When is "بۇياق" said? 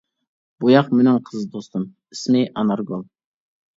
0.63-0.89